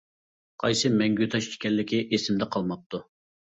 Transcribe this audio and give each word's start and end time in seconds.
قايسى 0.63 0.91
مەڭگۈ 1.01 1.29
تاش 1.35 1.51
ئىكەنلىكى 1.53 2.01
ئېسىمدە 2.19 2.51
قالماپتۇ. 2.59 3.05